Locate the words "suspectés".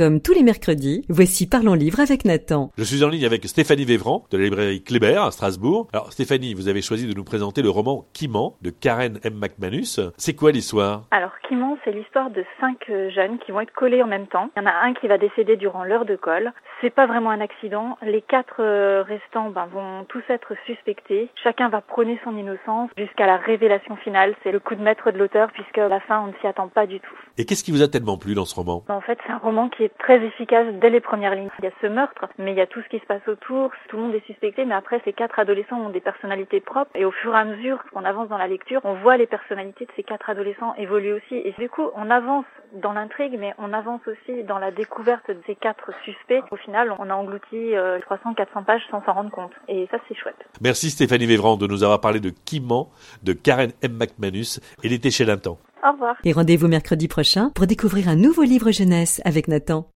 20.64-21.28